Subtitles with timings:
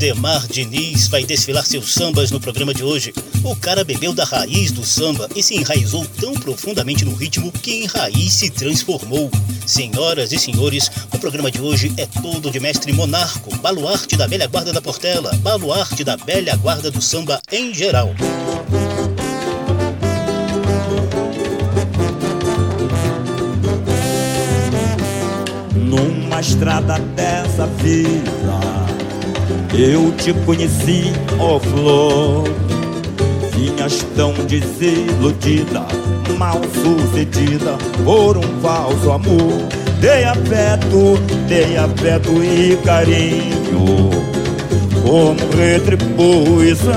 [0.00, 3.12] Demar Diniz vai desfilar seus sambas no programa de hoje.
[3.44, 7.82] O cara bebeu da raiz do samba e se enraizou tão profundamente no ritmo que
[7.82, 9.30] em raiz se transformou.
[9.66, 14.46] Senhoras e senhores, o programa de hoje é todo de mestre Monarco, baluarte da velha
[14.46, 18.08] guarda da Portela, baluarte da velha guarda do samba em geral.
[25.74, 28.89] Numa estrada dessa vida
[29.74, 32.44] eu te conheci, ó oh flor.
[33.54, 35.84] Vinhas tão desiludida
[36.38, 39.68] Mal sucedida por um falso amor.
[40.00, 44.10] Dei afeto, dei afeto e carinho.
[45.02, 46.90] Como retribuição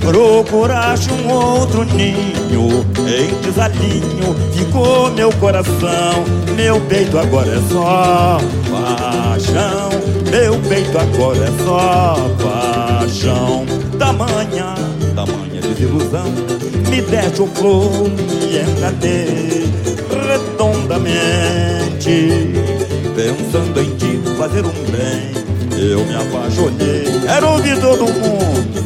[0.00, 2.84] Procuraste um outro ninho.
[3.08, 6.24] Em desalinho ficou meu coração.
[6.54, 8.38] Meu peito agora é só
[9.14, 9.90] paixão.
[10.30, 13.64] Meu peito agora é só paixão.
[13.98, 14.74] Tamanha,
[15.14, 16.26] tamanha desilusão.
[16.88, 18.10] Me deste o flor
[18.48, 19.68] e enganei
[20.28, 22.52] redondamente
[23.16, 25.32] Pensando em te fazer um bem
[25.76, 27.04] Eu me apaixonei.
[27.26, 28.84] Quero ouvir todo mundo.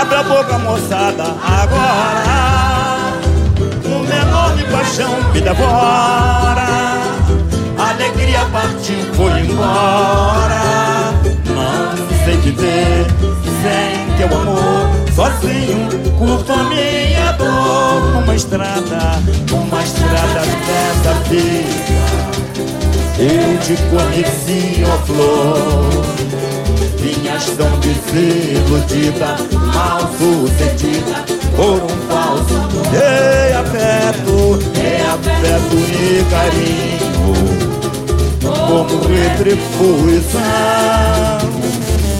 [0.00, 2.24] Abre a boca moçada agora.
[3.84, 7.03] Uma enorme paixão me devora
[16.74, 18.12] curto a minha dor.
[18.14, 22.04] Numa estrada, numa estrada dessa vida.
[23.18, 26.04] Eu te conheci, ó flor.
[26.98, 29.36] Vinhas tão desiludida,
[29.72, 31.24] mal sucedida
[31.54, 32.58] por um falso.
[32.90, 37.34] Dei afeto, dei afeto e carinho
[38.66, 40.42] como retribuição.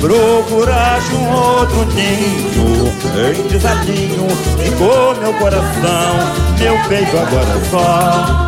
[0.05, 2.93] Procuraste um outro ninho
[3.27, 4.29] em desalinho,
[4.63, 6.19] ficou meu coração,
[6.59, 8.47] meu peito agora só.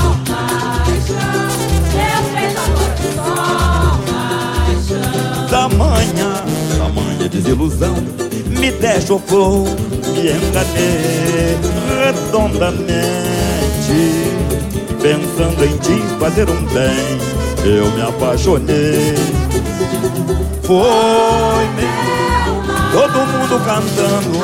[5.49, 6.45] Tamanha,
[6.77, 7.95] tamanha desilusão,
[8.51, 9.65] me deste o flor,
[10.13, 11.57] me enganei
[12.05, 12.85] redondamente,
[15.01, 19.46] pensando em te fazer um bem eu me apaixonei.
[20.67, 22.61] Foi meu,
[22.93, 24.43] todo mundo cantando.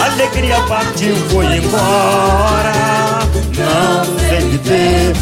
[0.00, 2.72] Alegria partiu, foi embora.
[3.56, 5.16] Não sei viver.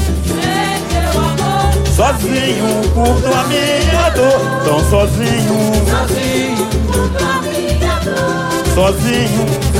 [1.96, 4.40] Sozinho, curto a minha dor.
[4.64, 5.72] Tão sozinho.
[5.88, 8.74] Sozinho, curto a minha dor.
[8.74, 9.74] Sozinho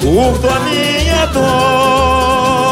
[0.00, 2.65] curto a minha dor.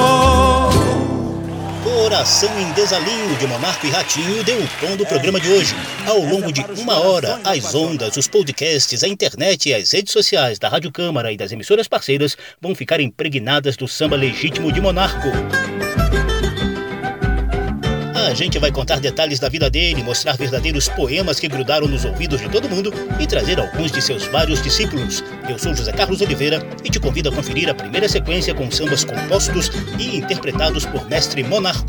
[2.15, 5.75] Coração em Desalinho de Monarco e Ratinho deu o tom do programa de hoje.
[6.07, 10.57] Ao longo de uma hora, as ondas, os podcasts, a internet e as redes sociais
[10.57, 15.27] da Rádio Câmara e das emissoras parceiras vão ficar impregnadas do samba legítimo de Monarco.
[18.35, 22.41] A gente vai contar detalhes da vida dele, mostrar verdadeiros poemas que grudaram nos ouvidos
[22.41, 25.23] de todo mundo e trazer alguns de seus vários discípulos.
[25.49, 29.05] Eu sou José Carlos Oliveira e te convido a conferir a primeira sequência com sambas
[29.05, 31.87] compostos e interpretados por mestre Monarco.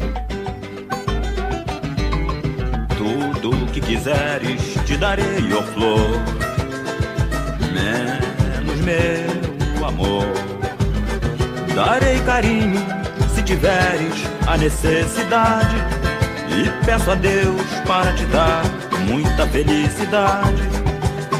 [2.96, 6.12] Tudo o que quiseres te darei, ó flor,
[7.74, 10.28] menos meu amor.
[11.74, 12.86] Darei carinho
[13.34, 14.14] se tiveres
[14.46, 16.05] a necessidade
[16.56, 18.64] e peço a Deus para te dar
[19.08, 20.64] muita felicidade.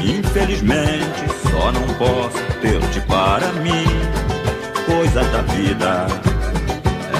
[0.02, 3.86] Infelizmente, só não posso ter-te para mim.
[4.84, 6.06] Coisa da vida,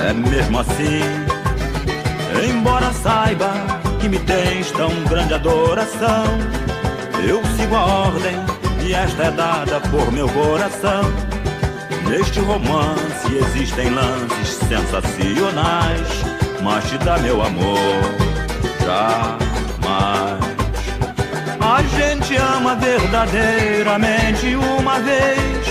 [0.09, 1.01] é mesmo assim.
[2.49, 3.51] Embora saiba
[3.99, 6.25] que me tens tão grande adoração,
[7.27, 8.37] eu sigo a ordem
[8.87, 11.03] e esta é dada por meu coração.
[12.09, 16.26] Neste romance existem lances sensacionais
[16.67, 18.03] mas te dá meu amor
[18.85, 19.37] jamais.
[21.61, 25.69] A gente ama verdadeiramente uma vez,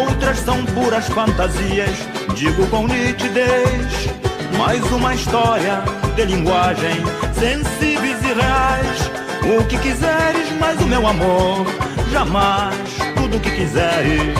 [0.00, 1.98] outras são puras fantasias,
[2.34, 4.08] digo com nitidez.
[4.56, 5.82] Mais uma história
[6.14, 6.96] de linguagem
[7.34, 9.10] sensíveis e reais,
[9.58, 11.66] O que quiseres, mas o meu amor
[12.10, 12.74] jamais.
[13.16, 14.38] Tudo que quiseres,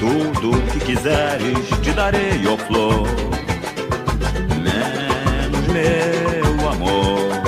[0.00, 3.33] tudo que quiseres, te darei, ó oh flor.
[5.74, 7.42] Meu amor,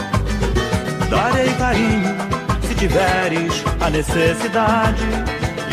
[1.08, 2.16] darei carinho
[2.60, 5.04] se tiveres a necessidade.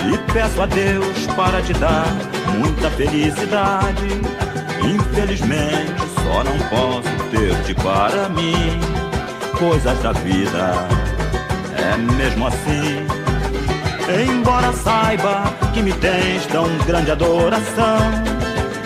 [0.06, 2.06] E peço a Deus para te dar
[2.60, 4.22] muita felicidade.
[4.84, 8.80] Infelizmente, só não posso ter-te para mim.
[9.58, 10.76] Coisas da vida,
[11.76, 13.08] é mesmo assim.
[14.30, 17.98] Embora saiba que me tens tão grande adoração,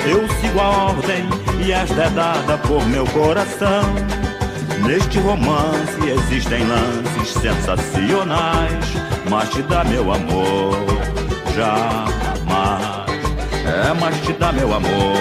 [0.06, 1.28] eu sigo a ordem
[1.66, 3.84] e esta é dada por meu coração.
[4.86, 8.86] Neste romance existem lances sensacionais,
[9.30, 10.78] mas te dá meu amor,
[11.56, 13.08] jamais.
[13.66, 15.18] É, mas te dá meu amor,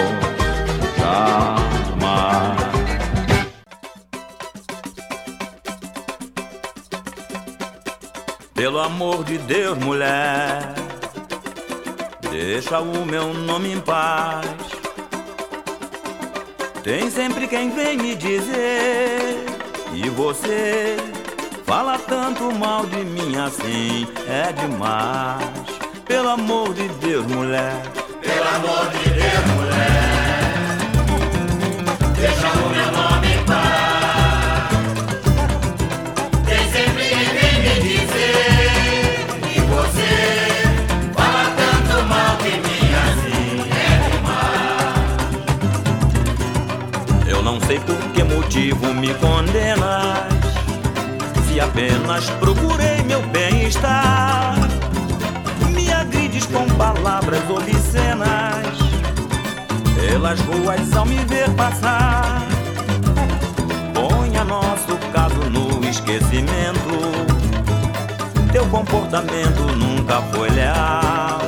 [0.97, 2.57] jamais.
[8.53, 10.73] Pelo amor de Deus, mulher,
[12.31, 14.66] deixa o meu nome em paz.
[16.83, 19.45] Tem sempre quem vem me dizer,
[19.93, 20.95] e você
[21.65, 25.77] fala tanto mal de mim assim, é demais.
[26.05, 27.81] Pelo amor de Deus, mulher,
[28.21, 30.77] pelo amor de Deus, mulher,
[32.15, 32.66] deixa o
[48.57, 50.33] motivo me condenas.
[51.47, 54.55] Se apenas procurei meu bem-estar,
[55.75, 58.65] me agrides com palavras obscenas.
[59.95, 62.41] Pelas ruas ao me ver passar,
[63.93, 66.97] ponha nosso caso no esquecimento.
[68.51, 71.41] Teu comportamento nunca foi leal.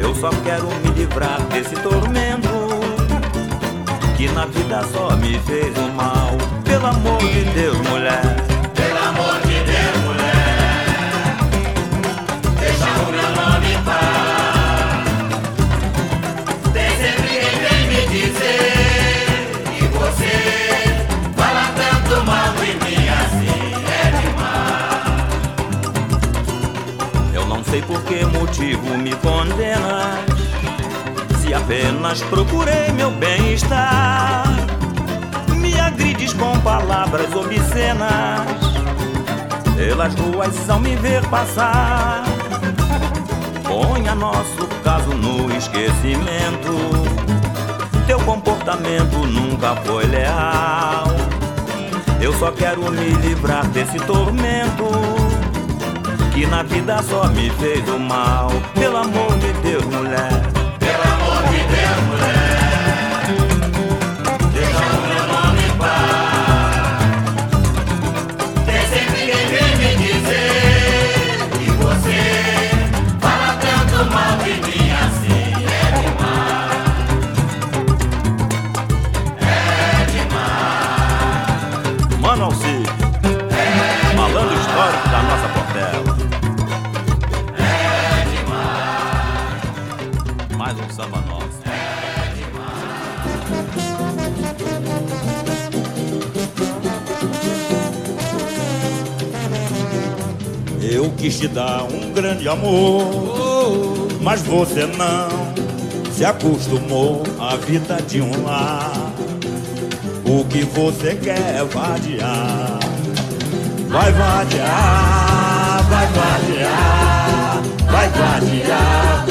[0.00, 2.63] Eu só quero me livrar desse tormento
[4.26, 6.30] que na vida só me fez o mal.
[6.64, 8.22] Pelo amor de Deus, mulher.
[8.74, 11.36] Pelo amor de Deus, mulher.
[12.58, 15.04] Deixa o meu nome em paz.
[16.72, 19.26] Tem sempre quem vem me dizer
[19.76, 20.34] que você
[21.36, 23.60] fala tanto mal de mim assim
[23.90, 25.24] é demais.
[27.34, 30.34] Eu não sei por que motivo me condenas
[31.54, 33.33] apenas procurei meu bem-estar.
[40.04, 42.24] Pelas ruas ao me ver passar.
[43.62, 46.74] Ponha nosso caso no esquecimento.
[48.06, 51.06] Teu comportamento nunca foi leal.
[52.20, 54.84] Eu só quero me livrar desse tormento
[56.32, 58.50] que na vida só me fez o mal.
[58.74, 60.64] Pelo amor de Deus, mulher.
[101.24, 105.54] Quis te dar um grande amor, mas você não
[106.12, 108.92] se acostumou à vida de um lar.
[110.26, 112.78] O que você quer é vadiar,
[113.88, 119.26] vai vadiar, vai vadiar, vai vadiar,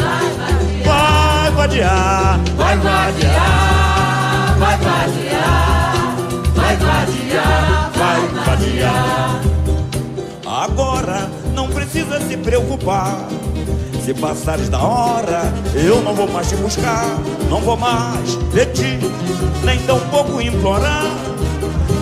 [0.83, 6.15] vai vadiar, vai vadiar, vai vadiar,
[6.55, 9.52] vai vadiar, vai vadiar.
[12.03, 13.27] Precisa se preocupar.
[14.03, 15.41] Se passares da hora,
[15.73, 17.17] eu não vou mais te buscar,
[17.49, 18.99] não vou mais pedir,
[19.63, 21.05] nem tão pouco implorar.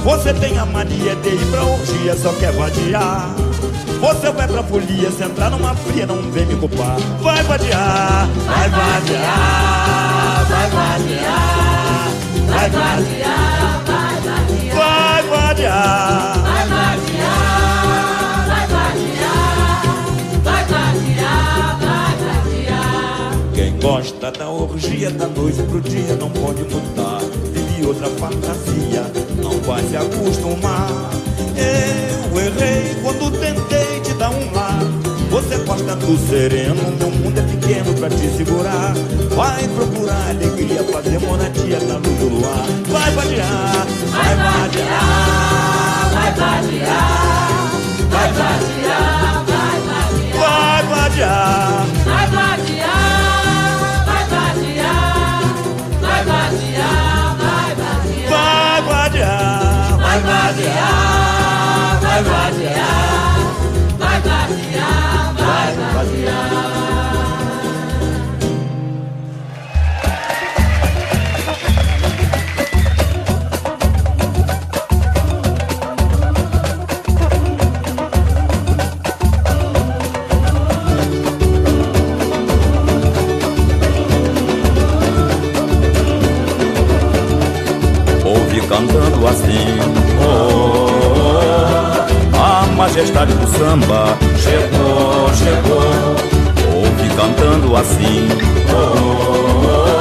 [0.04, 3.30] Você tem a mania de ir pra orgia, só quer vadiar.
[4.00, 6.98] Você vai pra folia, se entrar numa fria, não vem me culpar.
[7.22, 12.12] Vai vadiar, vai vadiar, vai vadiar,
[12.48, 13.84] vai vadiar,
[14.74, 16.41] vai vadiar.
[23.82, 27.20] Gosta da orgia da noite pro dia, não pode mudar.
[27.52, 29.04] Vive outra fantasia,
[29.42, 31.10] não vai se acostumar.
[31.58, 34.84] Eu, errei quando tentei te dar um lar.
[35.32, 38.94] Você gosta do sereno, meu mundo é pequeno pra te segurar.
[39.36, 42.66] Vai procurar alegria, fazer monadia na luz do luar.
[42.88, 47.72] Vai vadiar, vai vadiar, vai vadiar,
[48.12, 49.46] vai vadiar,
[50.38, 52.01] vai vadiar, vai
[60.62, 63.36] vaziar, vai vaziar,
[63.98, 66.81] vai vaziar, vai vaziar.
[88.52, 89.80] Ouvi cantando assim.
[90.20, 90.90] Oh,
[92.38, 96.18] A majestade do samba chegou, chegou.
[96.76, 98.28] Ouvi cantando assim.
[98.76, 99.96] Oh,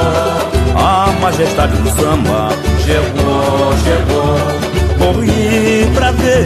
[0.77, 2.49] A majestade do samba
[2.83, 4.35] chegou, chegou.
[4.99, 6.45] Corri pra ver,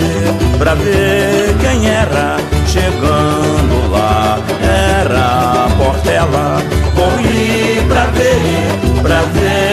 [0.59, 2.37] pra ver quem era.
[2.67, 6.61] Chegando lá era Portela.
[6.95, 9.64] Corri pra ver, pra ver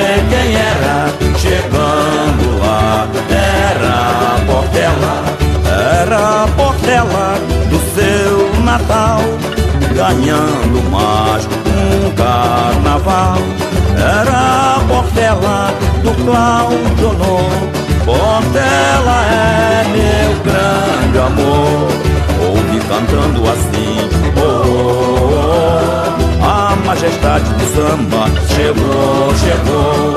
[8.72, 9.20] Natal
[9.94, 13.36] Ganhando mais um carnaval.
[13.98, 17.50] Era Portela do Claudionor
[18.06, 21.88] Portela é meu grande amor.
[22.48, 25.34] Ouvi cantando assim oh, oh,
[26.40, 30.16] oh, A majestade do samba chegou, chegou.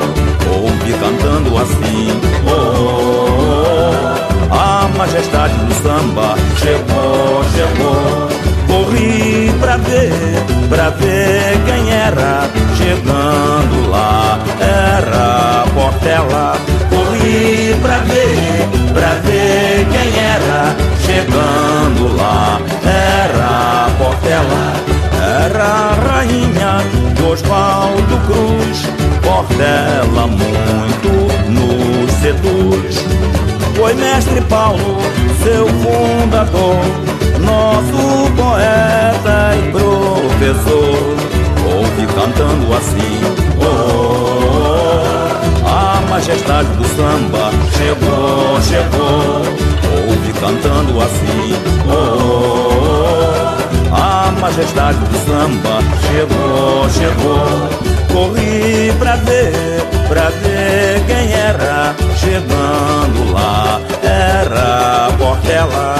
[0.62, 2.08] Ouvi cantando assim
[2.48, 4.14] oh,
[4.50, 8.25] A majestade do samba chegou, chegou
[9.76, 10.10] pra ver,
[10.68, 12.48] pra ver quem era.
[12.76, 16.56] Chegando lá era Portela.
[16.88, 20.74] Corri pra ver, pra ver quem era.
[21.04, 24.72] Chegando lá era Portela.
[25.44, 26.82] Era a rainha
[27.14, 28.86] de Oswaldo Cruz.
[29.22, 31.10] Portela muito
[31.50, 33.04] nos seduz.
[33.74, 34.96] Foi mestre Paulo,
[35.42, 41.16] seu fundador Nosso poeta e professor
[41.66, 43.20] Ouve cantando assim.
[43.60, 44.86] Oh,
[45.66, 49.42] A majestade do samba chegou, chegou.
[50.08, 51.54] Ouve cantando assim.
[51.88, 53.50] Oh,
[53.92, 57.68] A majestade do samba chegou, chegou.
[58.12, 61.94] Corri pra ver, pra ver quem era.
[62.16, 65.96] Chegando lá era Portela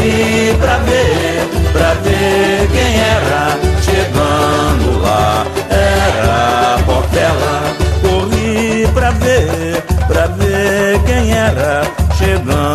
[0.00, 3.58] Corri pra ver, pra ver quem era.
[3.82, 7.76] Chegando lá era Portela.
[8.00, 11.82] Corri pra ver, pra ver quem era.
[12.16, 12.69] Chegando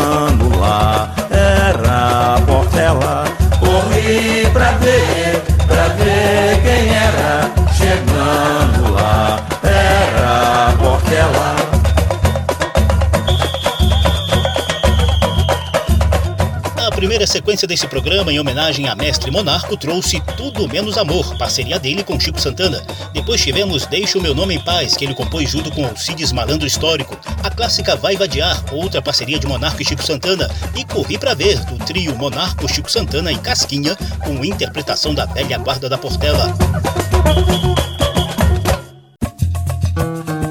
[17.25, 22.03] A sequência desse programa, em homenagem a Mestre Monarco, trouxe Tudo Menos Amor, parceria dele
[22.03, 22.86] com Chico Santana.
[23.13, 26.67] Depois tivemos Deixa o Meu Nome em Paz, que ele compôs junto com Alcides Malandro
[26.67, 27.17] Histórico.
[27.41, 30.48] A clássica Vai Vadiar, outra parceria de Monarco e Chico Santana.
[30.75, 35.58] E Corri Pra Ver, do trio Monarco, Chico Santana e Casquinha, com interpretação da velha
[35.58, 36.53] guarda da Portela.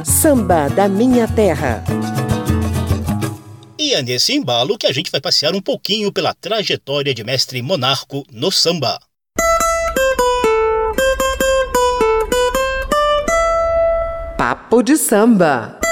[0.02, 1.84] Samba da Minha Terra.
[3.84, 7.60] E é nesse embalo que a gente vai passear um pouquinho pela trajetória de mestre
[7.60, 8.98] Monarco no samba.
[14.38, 15.83] Papo de samba.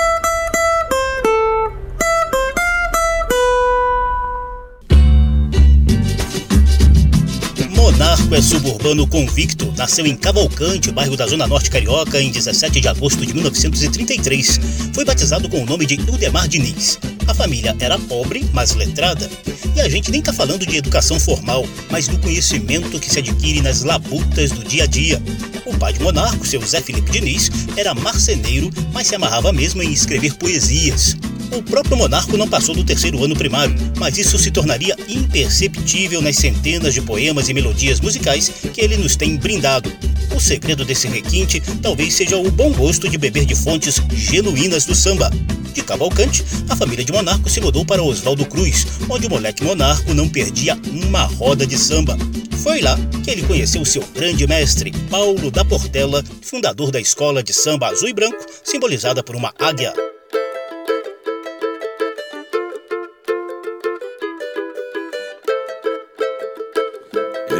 [8.32, 9.72] Monarco é suburbano convicto.
[9.76, 14.58] Nasceu em Cavalcante, bairro da Zona Norte Carioca, em 17 de agosto de 1933.
[14.94, 16.98] Foi batizado com o nome de Ildemar Diniz.
[17.26, 19.28] A família era pobre, mas letrada.
[19.76, 23.60] E a gente nem tá falando de educação formal, mas do conhecimento que se adquire
[23.60, 25.22] nas labutas do dia a dia.
[25.66, 29.92] O pai de Monarco, seu Zé Felipe Diniz, era marceneiro, mas se amarrava mesmo em
[29.92, 31.16] escrever poesias.
[31.54, 36.36] O próprio Monarco não passou do terceiro ano primário, mas isso se tornaria imperceptível nas
[36.36, 39.92] centenas de poemas e melodias musicais que ele nos tem brindado.
[40.34, 44.94] O segredo desse requinte talvez seja o bom gosto de beber de fontes genuínas do
[44.94, 45.30] samba.
[45.74, 50.14] De Cavalcante, a família de Monarco se mudou para Oswaldo Cruz, onde o moleque Monarco
[50.14, 52.16] não perdia uma roda de samba.
[52.62, 57.52] Foi lá que ele conheceu seu grande mestre, Paulo da Portela, fundador da escola de
[57.52, 59.92] samba azul e branco, simbolizada por uma águia.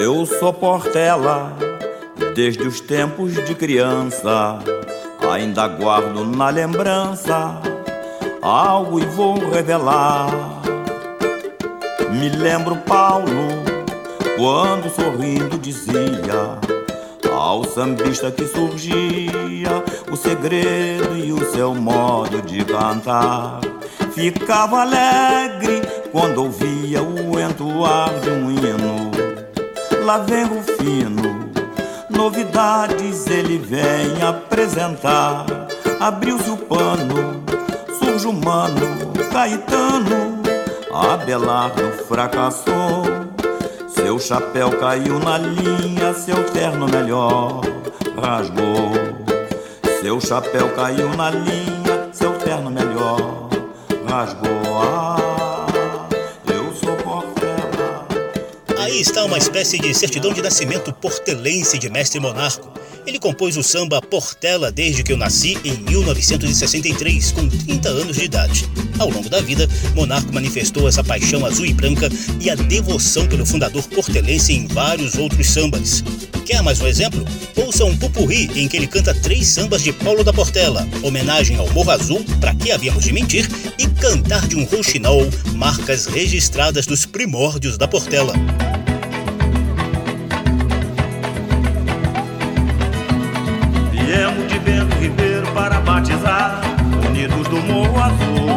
[0.02, 1.56] Eu sou Portela
[2.34, 4.58] desde os tempos de criança,
[5.30, 7.62] ainda guardo na lembrança
[8.42, 10.28] algo e vou revelar.
[12.10, 13.30] Me lembro Paulo
[14.36, 16.58] quando sorrindo dizia
[17.32, 23.60] ao sambista que surgia o segredo e o seu modo de cantar.
[24.12, 25.80] Ficava alegre
[26.10, 29.01] quando ouvia o entoar de um hino.
[30.04, 31.48] Lá vem o fino,
[32.10, 35.46] novidades ele vem apresentar.
[36.00, 37.44] Abriu-se o pano,
[38.00, 40.42] surge o mano, Caetano,
[40.92, 43.04] Abelardo fracassou.
[43.88, 47.60] Seu chapéu caiu na linha, seu terno melhor
[48.20, 48.92] rasgou.
[50.00, 53.48] Seu chapéu caiu na linha, seu terno melhor
[54.04, 54.82] rasgou.
[54.82, 55.21] Ah,
[59.02, 62.72] está uma espécie de certidão de nascimento portelense de Mestre Monarco.
[63.04, 68.24] Ele compôs o samba Portela desde que eu nasci em 1963, com 30 anos de
[68.24, 68.64] idade.
[69.00, 72.08] Ao longo da vida, Monarco manifestou essa paixão azul e branca
[72.40, 76.04] e a devoção pelo fundador portelense em vários outros sambas.
[76.46, 77.24] Quer mais um exemplo?
[77.56, 81.68] Ouça um pupurri em que ele canta três sambas de Paulo da Portela, homenagem ao
[81.70, 87.04] Morro Azul, Pra Que Havíamos de Mentir, e Cantar de um Rouxinol, marcas registradas dos
[87.04, 88.34] primórdios da Portela.
[95.62, 96.60] Para batizar,
[97.06, 98.51] unidos do Morro Azul.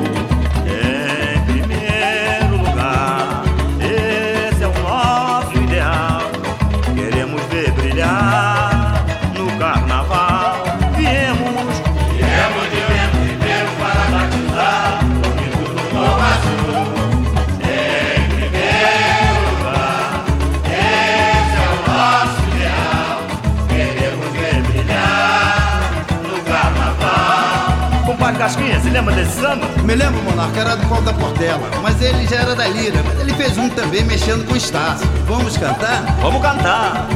[29.83, 33.03] Me lembro, Monarca, era do Paulo da Portela, mas ele já era da Lira.
[33.03, 35.07] Mas ele fez um também mexendo com Estácio.
[35.27, 36.03] Vamos cantar?
[36.21, 37.07] Vamos cantar.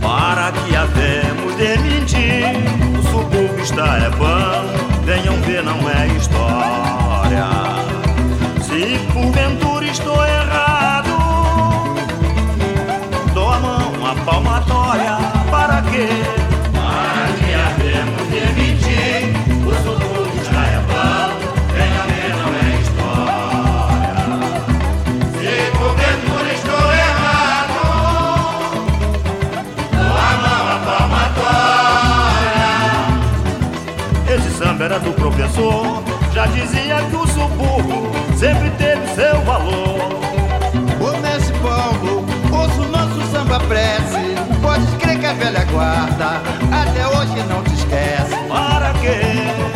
[0.00, 2.44] Para que havemos de mentir,
[2.98, 7.46] o subúrbio está é bom, venham ver, não é história.
[8.62, 11.08] Se porventura estou errado,
[13.34, 15.18] dou a mão, a palmatória,
[15.50, 16.39] para quê?
[34.60, 36.02] Samba era do professor,
[36.34, 40.20] já dizia que o subúrbio sempre teve seu valor.
[41.00, 44.34] Ô Mestre Paulo, ouça o nosso samba prece.
[44.60, 48.36] Pode crer que a velha guarda até hoje não te esquece.
[48.50, 49.69] Para quê?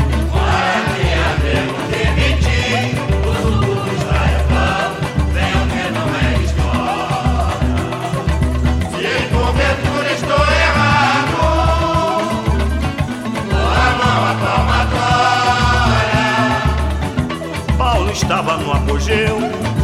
[18.15, 19.39] Estava no apogeu,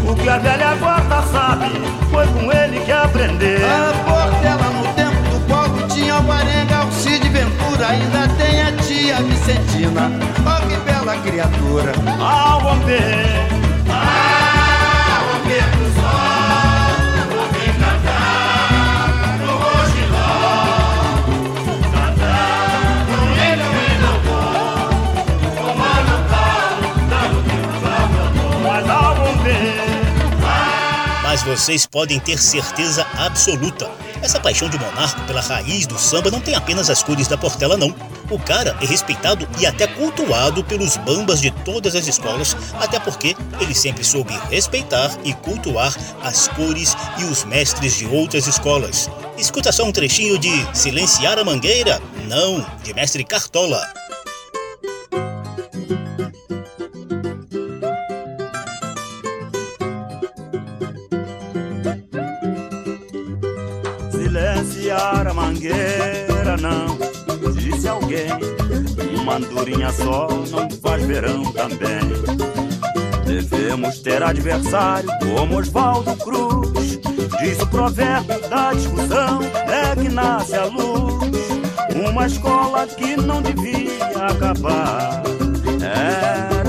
[0.09, 1.67] o que a velha guarda sabe,
[2.11, 3.59] foi com ele que aprendeu.
[3.67, 8.73] A Portela no tempo do Paulo tinha o Marenga, o Cid Ventura, ainda tem a
[8.83, 10.13] tia Vicentina.
[10.47, 11.93] Ó que bela criatura.
[12.21, 13.49] Ao romper,
[31.31, 33.89] Mas vocês podem ter certeza absoluta.
[34.21, 37.77] Essa paixão de Monarco pela raiz do samba não tem apenas as cores da Portela,
[37.77, 37.95] não.
[38.29, 43.37] O cara é respeitado e até cultuado pelos bambas de todas as escolas, até porque
[43.61, 49.09] ele sempre soube respeitar e cultuar as cores e os mestres de outras escolas.
[49.39, 52.03] Escuta só um trechinho de Silenciar a Mangueira?
[52.27, 54.00] Não, de Mestre Cartola.
[66.61, 66.99] Não,
[67.55, 68.29] disse alguém.
[69.21, 72.01] Uma andorinha só não faz verão também.
[73.25, 77.01] Devemos ter adversário como Oswaldo Cruz.
[77.41, 81.31] Diz o provérbio da discussão é que nasce a luz.
[82.09, 85.23] Uma escola que não devia acabar.
[85.83, 86.60] Era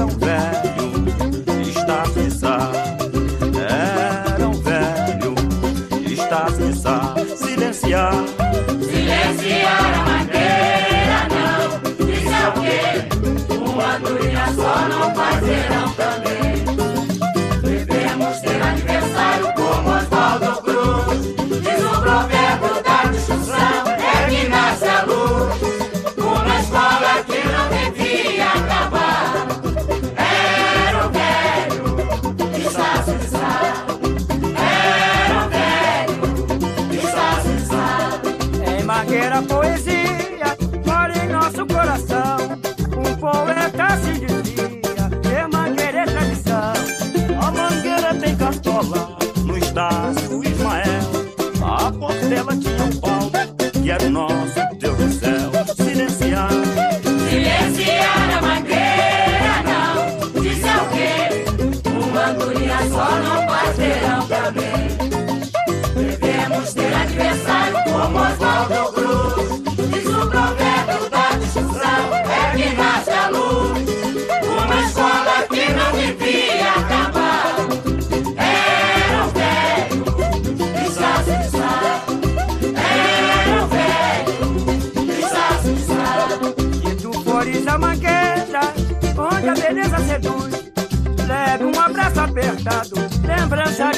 [7.38, 8.14] silenciar.
[8.82, 12.10] Silenciar a mangueira, não.
[12.10, 12.82] Isso é o quê?
[13.56, 16.41] Uma andorinha só não faz verão também.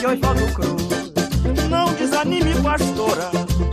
[0.04, 1.70] De Cruz.
[1.70, 3.32] não desanime, pastora.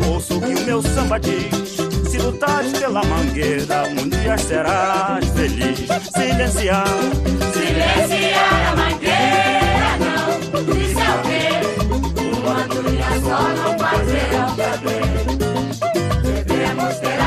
[0.09, 1.77] Ouça o que o meu samba diz.
[2.09, 5.81] Se lutares pela mangueira, um dia serás feliz.
[6.17, 6.87] Silenciar,
[7.53, 10.31] Silenciar a mangueira, não.
[10.77, 11.49] Isso é o quê?
[12.39, 12.63] Uma
[13.21, 15.03] só não faz verão também.
[16.47, 17.20] Devemos ter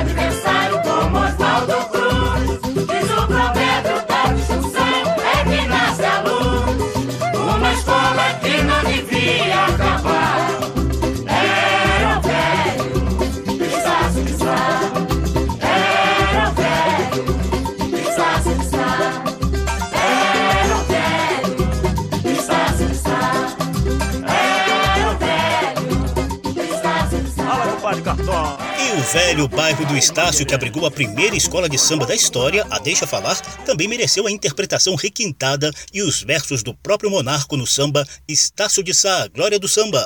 [28.93, 32.77] o velho bairro do Estácio, que abrigou a primeira escola de samba da história, a
[32.77, 38.05] Deixa Falar, também mereceu a interpretação requintada e os versos do próprio monarco no samba
[38.27, 40.05] Estácio de Sá, Glória do Samba.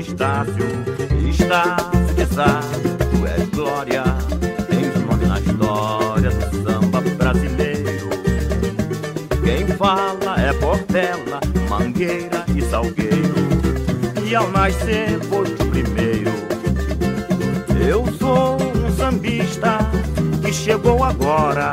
[0.00, 0.54] Estácio,
[1.28, 2.60] Estácio de Sá,
[10.92, 13.34] Portela, Mangueira e Salgueiro.
[14.26, 16.30] E ao nascer foste o primeiro.
[17.80, 19.78] Eu sou um sambista
[20.44, 21.72] que chegou agora.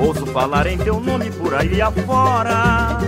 [0.00, 2.98] Ouço falar em teu nome por aí afora.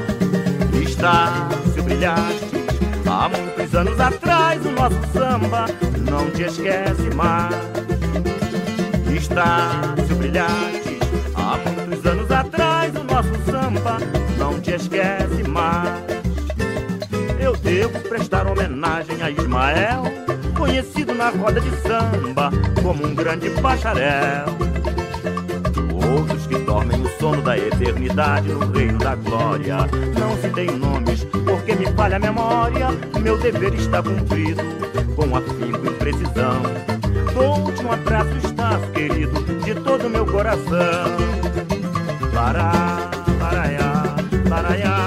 [0.83, 2.67] Está se brilhaste
[3.07, 4.67] há muitos anos atrás.
[4.67, 5.67] O nosso samba
[6.11, 7.55] não te esquece mais.
[9.17, 10.99] Está se brilhaste
[11.37, 12.93] há muitos anos atrás.
[12.97, 13.99] O nosso samba
[14.37, 15.26] não te esquece.
[17.89, 20.03] Prestar homenagem a Ismael,
[20.57, 22.51] conhecido na roda de samba
[22.83, 24.47] como um grande bacharel.
[26.19, 29.77] Outros que dormem o sono da eternidade no reino da glória.
[30.19, 32.89] Não se tem nomes, porque me falha a memória.
[33.21, 34.63] Meu dever está cumprido,
[35.15, 36.63] com afinco e precisão.
[37.35, 41.17] Dou-te um abraço, estás querido, de todo meu coração.
[42.33, 44.17] Lará, laraiá,
[44.49, 45.06] laraiá,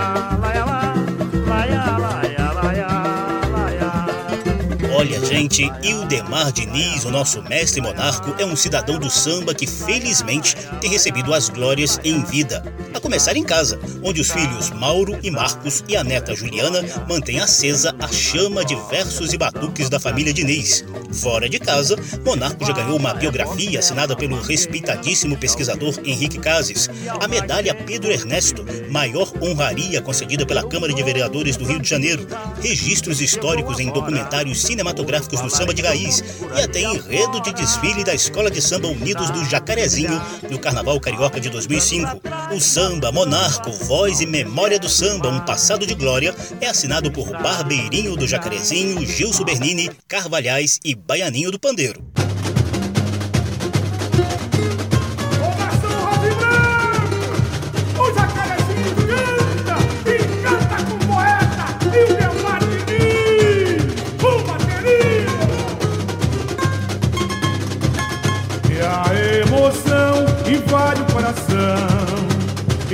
[5.29, 10.89] gente, Ildemar Diniz, o nosso mestre monarco, é um cidadão do samba que felizmente tem
[10.89, 12.63] recebido as glórias em vida.
[12.95, 17.39] A começar em casa, onde os filhos Mauro e Marcos e a neta Juliana mantêm
[17.39, 20.83] acesa a chama de versos e batuques da família Diniz.
[21.11, 26.89] Fora de casa, Monarco já ganhou uma biografia assinada pelo respeitadíssimo pesquisador Henrique Cases,
[27.19, 32.27] a medalha Pedro Ernesto, maior honraria concedida pela Câmara de Vereadores do Rio de Janeiro,
[32.61, 36.23] registros históricos em documentários cinematográficos marcos do samba de raiz
[36.57, 41.39] e até enredo de desfile da Escola de Samba Unidos do Jacarezinho no Carnaval Carioca
[41.41, 42.21] de 2005.
[42.55, 47.29] O samba Monarco, Voz e Memória do Samba, um passado de glória, é assinado por
[47.31, 52.01] Barbeirinho do Jacarezinho, Gilson Bernini, Carvalhais e Baianinho do Pandeiro.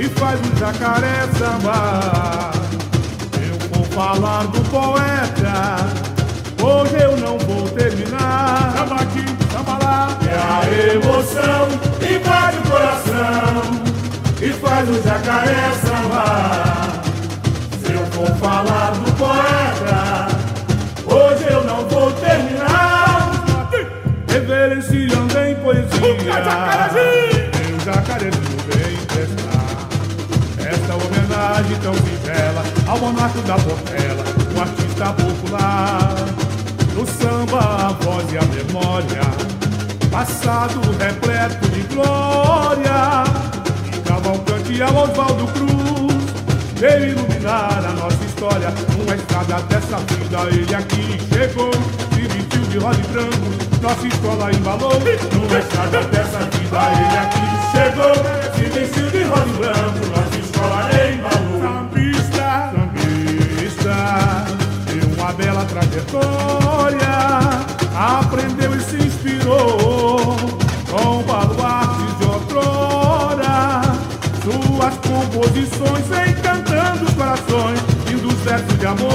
[0.06, 2.52] E faz o jacaré sambar.
[3.34, 5.76] Eu vou falar do poeta,
[6.62, 8.72] hoje eu não vou terminar.
[8.76, 10.18] Samba aqui, samba lá.
[10.30, 11.68] É a emoção
[12.00, 13.62] invade o coração
[14.40, 17.02] e faz o jacaré sambar.
[17.84, 20.28] Se eu for falar do poeta,
[21.04, 23.32] hoje eu não vou terminar.
[24.28, 26.85] Reverenciando em poesia.
[31.82, 36.14] Tão singela ao monarca da Portela, um artista popular.
[36.94, 39.20] No samba, a voz e a memória,
[40.10, 43.24] passado repleto de glória.
[43.86, 46.24] E Cavalcante ao Oswaldo Cruz,
[46.76, 48.72] veio iluminar a nossa história.
[48.96, 51.70] Numa estrada dessa vida, ele aqui chegou,
[52.14, 53.46] se vestiu de rosa e branco,
[53.82, 54.98] nossa escola embalou.
[55.34, 58.14] Numa estrada dessa vida, ele aqui chegou,
[58.54, 60.25] se vestiu de rosa e branco,
[65.36, 66.98] bela trajetória,
[67.94, 70.36] aprendeu e se inspirou
[70.90, 73.82] com baluartes de outrora.
[74.42, 79.10] Suas composições encantando os corações, lindos versos de amor.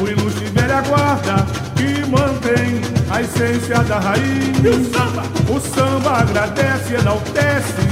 [0.00, 4.58] O ilustre velha guarda que mantém a essência da raiz.
[4.64, 5.22] E o samba?
[5.48, 7.82] O samba agradece, enaltece.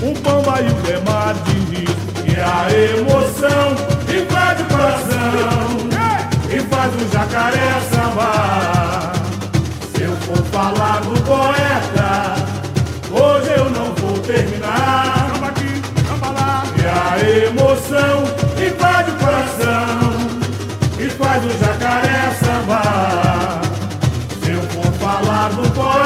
[0.00, 2.07] O bamba e o demar diz.
[2.38, 3.74] E a emoção
[4.08, 5.88] invade o coração
[6.48, 9.12] e faz o jacaré sambar.
[9.92, 12.36] Se eu for falar do poeta,
[13.10, 15.32] hoje eu não vou terminar.
[16.76, 18.22] E a emoção
[18.56, 19.98] invade o coração
[20.96, 23.62] e faz o jacaré sambar.
[24.44, 25.97] Se eu for falar do poeta,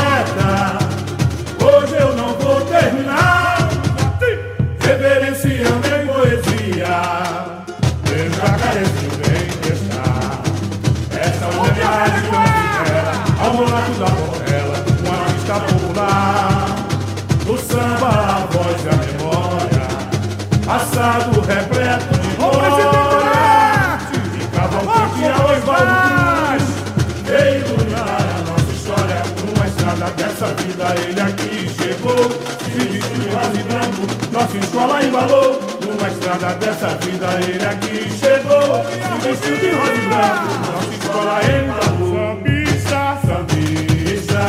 [34.43, 35.61] nossa escola embalou.
[35.87, 41.41] Numa estrada dessa vida, ele aqui chegou, se vestiu de rosa e branco, nossa escola
[41.45, 41.93] embalou.
[42.13, 44.45] Sambista, sambista,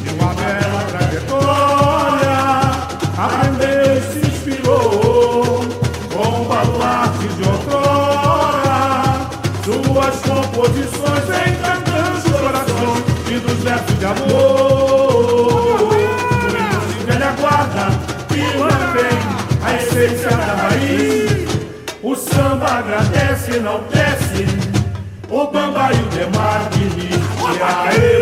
[0.00, 2.38] de uma bela trajetória,
[3.18, 5.60] aprendeu e se inspirou
[6.12, 8.80] com baluartes de outrora.
[9.64, 14.51] Suas composições encantando os corações e dos versos de amor.
[23.42, 24.46] Agradece, enaltece
[25.28, 28.21] o bamba e o demar diz que a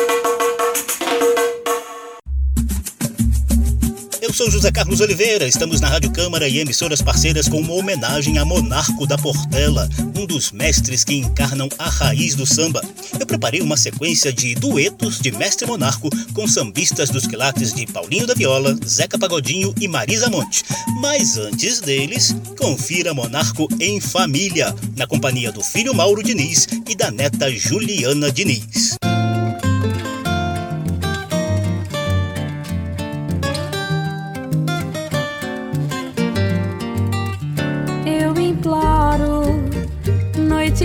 [4.41, 8.45] Sou José Carlos Oliveira, estamos na Rádio Câmara e emissoras parceiras com uma homenagem a
[8.45, 12.81] Monarco da Portela, um dos mestres que encarnam a raiz do samba.
[13.19, 18.25] Eu preparei uma sequência de duetos de Mestre Monarco com sambistas dos quilates de Paulinho
[18.25, 20.63] da Viola, Zeca Pagodinho e Marisa Monte.
[20.99, 27.11] Mas antes deles, confira Monarco em família, na companhia do filho Mauro Diniz e da
[27.11, 28.97] neta Juliana Diniz.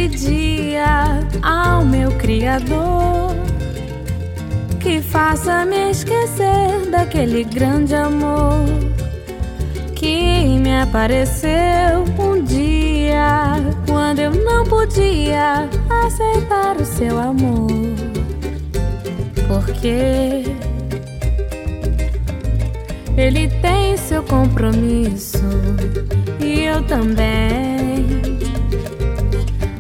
[0.09, 3.35] Dia ao meu Criador
[4.81, 8.65] que faça me esquecer daquele grande amor
[9.97, 13.57] que me apareceu um dia
[13.89, 15.69] quando eu não podia
[16.05, 17.67] aceitar o seu amor.
[19.49, 20.45] Porque
[23.17, 25.43] ele tem seu compromisso
[26.41, 27.76] e eu também.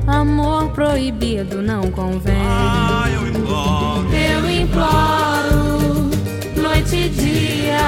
[0.07, 2.37] Amor proibido não convém.
[2.39, 4.09] Ah, eu imploro.
[4.15, 6.11] Eu imploro,
[6.57, 7.79] noite e dia,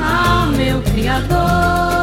[0.00, 1.93] ao meu Criador,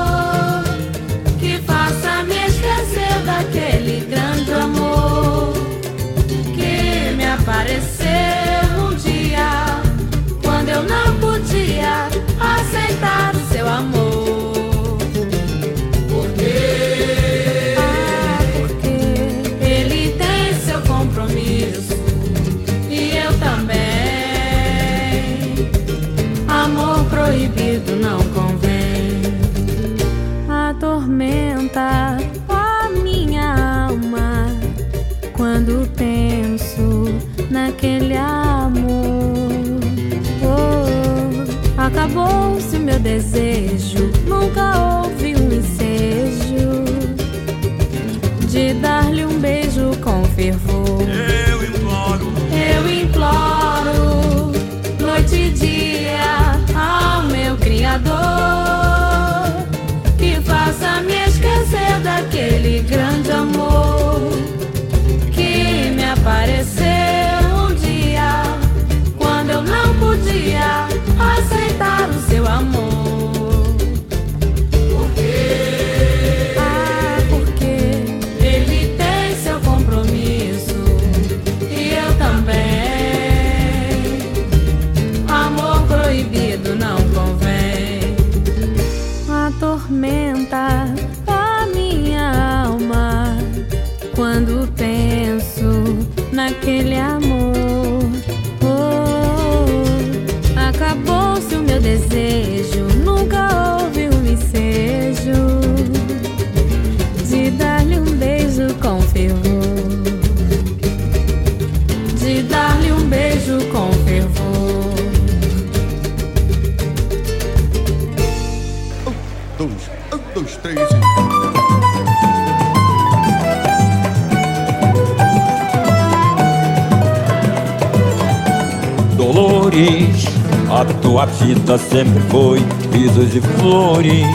[129.71, 130.25] Dolores,
[130.69, 132.59] a tua vida sempre foi
[132.91, 134.25] risos e flores.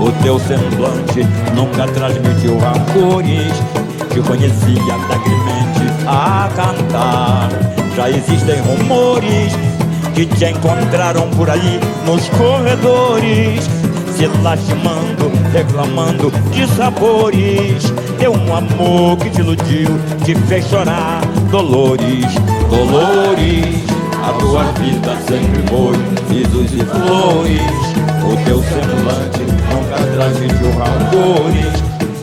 [0.00, 3.52] O teu semblante nunca transmitiu rancores.
[4.10, 7.50] Te conhecia alegremente a cantar.
[7.94, 9.52] Já existem rumores
[10.14, 13.68] que te encontraram por aí nos corredores
[14.16, 17.90] se lastimando, reclamando de sabores.
[18.18, 19.88] Deu um amor que te iludiu,
[20.24, 21.22] te fez chorar.
[21.50, 22.26] Dolores,
[22.68, 23.89] Dolores,
[24.22, 25.96] a tua vida sempre foi
[26.28, 27.60] risos e flores.
[28.24, 31.82] O teu semblante nunca transmitiu rancores.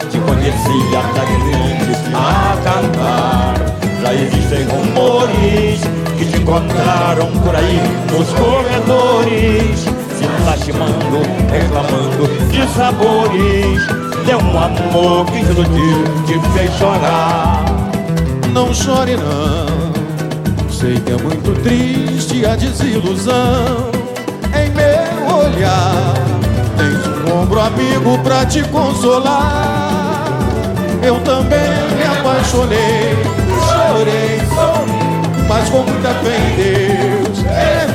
[0.09, 3.55] Te conhecia alegremente a cantar.
[4.01, 5.81] Já existem rumores
[6.17, 7.81] que te encontraram por aí
[8.11, 13.87] nos corredores se lastimando, reclamando de sabores.
[14.25, 17.63] Deu um amor que iludiu, te fez chorar.
[18.51, 19.66] Não chore não,
[20.79, 23.89] sei que é muito triste a desilusão.
[24.53, 26.13] Em meu olhar,
[26.77, 30.27] tens um ombro amigo pra te consolar.
[31.01, 31.59] Eu também
[31.95, 33.15] me apaixonei,
[33.67, 34.41] chorei,
[35.47, 37.45] mas com muita fé em Deus.
[37.45, 37.87] É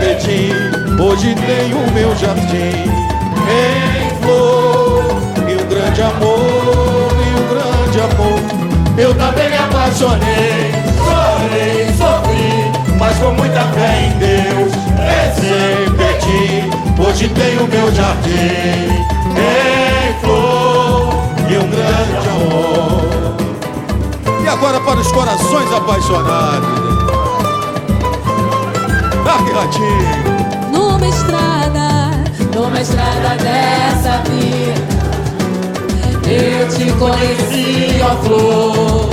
[0.00, 2.84] Betim, Hoje tenho o meu jardim
[3.48, 5.04] em flor
[5.48, 8.40] E um grande amor, e um grande amor
[8.98, 11.95] Eu também me apaixonei, chorei,
[13.16, 15.96] Mas com muita fé em Deus Recebi
[16.98, 18.90] Hoje tenho o jardim
[19.36, 21.14] em flor
[21.48, 23.36] e um grande amor.
[24.42, 26.86] E agora para os corações apaixonados.
[29.44, 30.70] Que ratinho!
[30.72, 32.10] Numa estrada,
[32.54, 34.80] numa estrada dessa vida,
[36.28, 39.08] eu te conheci, ó flor.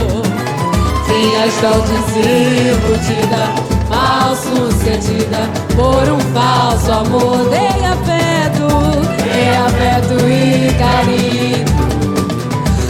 [1.07, 7.49] Vinhas tão desiludida, mal sucedida, por um falso amor.
[7.49, 8.67] Dei afeto,
[9.23, 11.65] dei afeto e carinho,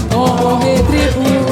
[0.09, 1.42] como retribuição.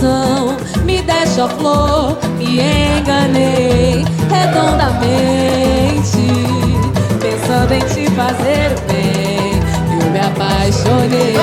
[0.00, 0.56] Desilusão.
[0.84, 6.00] Me deixa flor, me enganei redondamente.
[7.20, 9.60] Pensando em te fazer bem,
[10.00, 11.36] eu me apaixonei.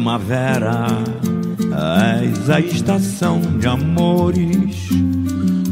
[0.00, 0.86] Primavera,
[2.22, 4.88] és a estação de amores.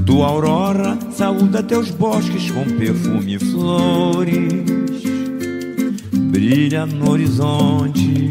[0.05, 5.03] Tua aurora saúda teus bosques com perfume e flores.
[6.31, 8.31] Brilha no horizonte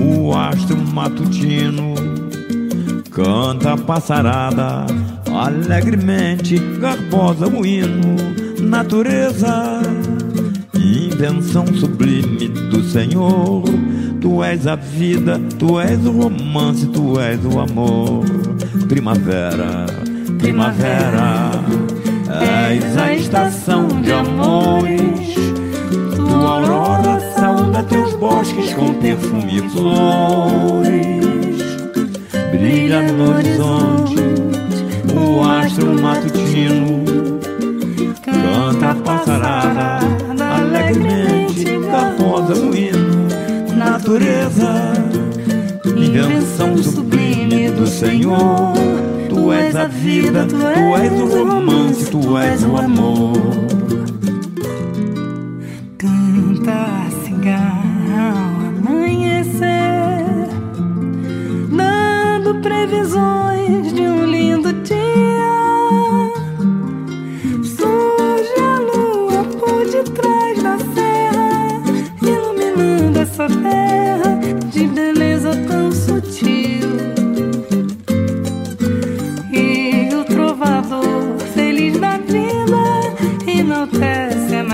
[0.00, 1.94] o astro matutino.
[3.10, 4.86] Canta a passarada
[5.34, 8.16] alegremente, garbosa o hino.
[8.58, 9.82] Natureza,
[10.74, 13.85] invenção sublime do Senhor.
[14.26, 18.24] Tu és a vida, tu és o romance, tu és o amor.
[18.88, 19.86] Primavera,
[20.40, 21.52] primavera,
[22.66, 25.32] és a estação de amores.
[26.16, 31.62] Tua aurora saúda teus bosques com perfume e flores.
[32.50, 34.16] Brilha no horizonte
[35.14, 37.04] o astro matutino.
[38.24, 38.94] Canta a
[44.16, 44.94] Natureza,
[45.94, 48.72] invenção sublime do Senhor.
[49.28, 50.56] Tu és a vida, tu
[50.96, 53.75] és o romance, tu és o amor.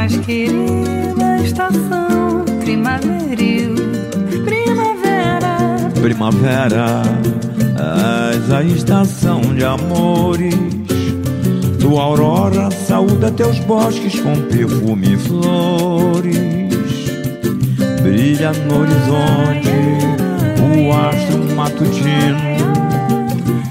[0.03, 3.77] Mais querida estação primaveril.
[4.45, 7.03] Primavera, Primavera,
[8.33, 10.57] és a estação de amores.
[11.79, 16.37] Tua aurora saúda teus bosques com perfume e flores.
[18.03, 19.71] Brilha no horizonte
[20.67, 22.43] o astro matutino.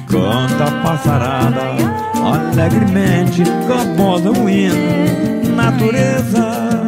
[0.08, 1.76] Canta a passarada
[2.24, 5.41] alegremente, garbosa o hino.
[5.62, 6.88] Natureza,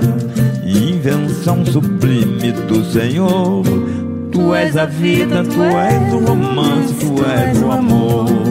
[0.66, 3.64] invenção sublime do Senhor.
[4.32, 8.43] Tu és a vida, tu és o romance, tu és o amor.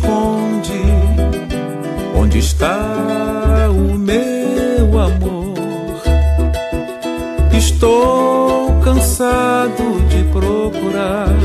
[0.00, 0.82] Esconde,
[2.16, 5.54] onde está o meu amor?
[7.52, 11.36] Estou cansado de procurar,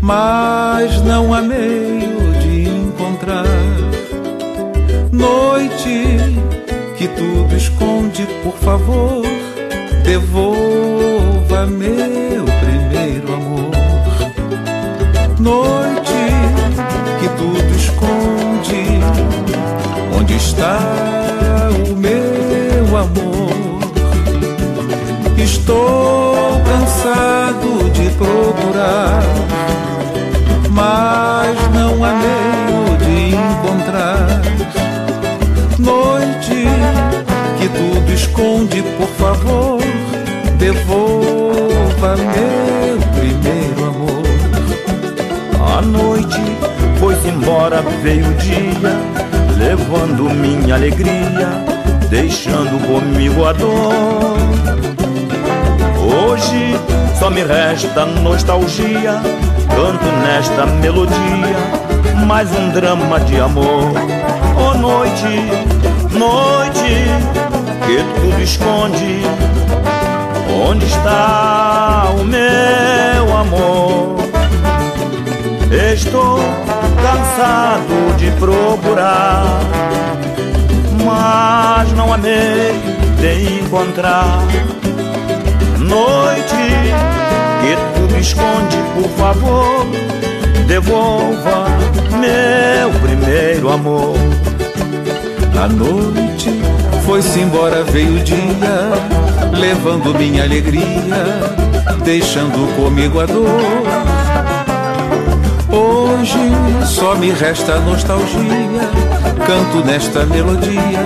[0.00, 3.44] mas não há meio de encontrar.
[5.12, 6.06] Noite
[6.98, 9.22] que tudo esconde, por favor,
[10.02, 13.70] devolva meu primeiro amor.
[15.38, 16.05] Noite
[20.56, 23.80] está o meu amor?
[25.36, 29.22] Estou cansado de procurar,
[30.70, 34.42] mas não há meio de encontrar.
[35.78, 36.66] Noite
[37.58, 39.80] que tudo esconde, por favor,
[40.58, 44.22] devolva meu primeiro amor.
[45.76, 46.40] A noite
[46.98, 49.35] foi-se embora, veio o dia,
[49.66, 51.48] levando minha alegria,
[52.08, 54.36] deixando comigo a dor.
[55.98, 56.78] Hoje
[57.18, 59.20] só me resta nostalgia,
[59.68, 61.56] canto nesta melodia,
[62.28, 63.90] mais um drama de amor.
[64.56, 65.34] Oh noite,
[66.12, 67.04] noite,
[67.86, 69.22] que tudo esconde,
[70.64, 74.16] onde está o meu amor?
[75.92, 76.38] Estou
[76.96, 79.60] cansado de procurar,
[81.04, 84.40] mas não há meio de encontrar.
[85.78, 86.56] Noite
[87.60, 89.86] que tudo esconde, por favor,
[90.66, 91.66] devolva
[92.18, 94.16] meu primeiro amor.
[95.62, 96.50] A noite
[97.04, 98.90] foi-se embora, veio o dia,
[99.58, 101.24] levando minha alegria,
[102.04, 104.15] deixando comigo a dor.
[105.76, 106.38] Hoje
[106.86, 108.80] só me resta nostalgia,
[109.46, 111.04] canto nesta melodia,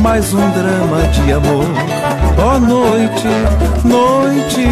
[0.00, 1.66] mais um drama de amor.
[2.38, 3.28] Ó oh, noite,
[3.84, 4.68] noite,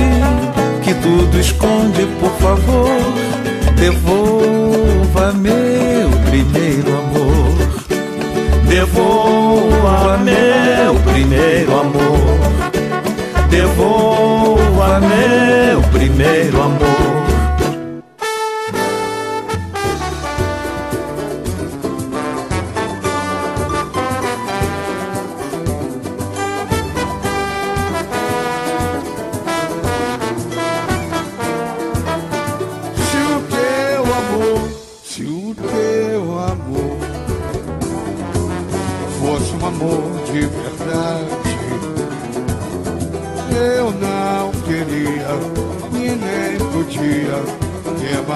[0.84, 2.88] que tudo esconde, por favor,
[3.74, 7.42] devolva meu primeiro amor.
[8.68, 12.52] Devolva meu primeiro amor.
[13.50, 16.61] Devolva meu primeiro amor.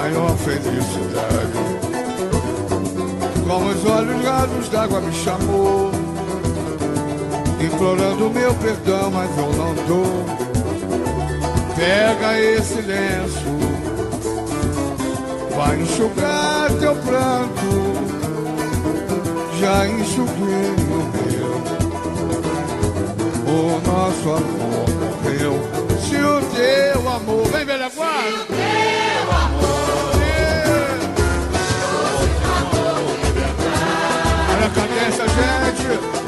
[0.07, 1.53] Maior felicidade.
[3.47, 5.91] Com os olhos rasos d'água me chamou,
[7.61, 10.27] implorando meu perdão, mas eu não dou.
[11.77, 13.57] Pega esse lenço
[15.55, 17.67] Vai enxugar teu pranto,
[19.59, 21.51] já enxuguei o meu.
[23.47, 25.55] O nosso amor morreu.
[25.99, 29.06] Se o teu amor, vem velha guarda.
[34.77, 36.26] Cadê essa gente?